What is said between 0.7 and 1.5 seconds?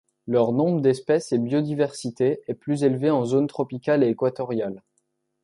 d'espèce et